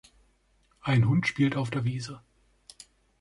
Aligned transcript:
Ein 0.81 1.07
Hund 1.07 1.27
spielt 1.27 1.55
auf 1.55 1.69
der 1.69 1.83
Wiese 1.85 2.23